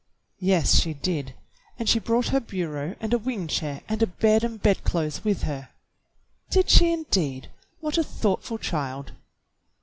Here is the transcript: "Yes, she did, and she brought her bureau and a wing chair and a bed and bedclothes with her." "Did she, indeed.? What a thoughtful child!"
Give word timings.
"Yes, 0.39 0.79
she 0.79 0.95
did, 0.95 1.35
and 1.77 1.87
she 1.87 1.99
brought 1.99 2.29
her 2.29 2.39
bureau 2.39 2.95
and 2.99 3.13
a 3.13 3.19
wing 3.19 3.45
chair 3.47 3.81
and 3.87 4.01
a 4.01 4.07
bed 4.07 4.43
and 4.43 4.59
bedclothes 4.59 5.23
with 5.23 5.43
her." 5.43 5.69
"Did 6.49 6.71
she, 6.71 6.91
indeed.? 6.91 7.51
What 7.81 7.99
a 7.99 8.03
thoughtful 8.03 8.57
child!" 8.57 9.11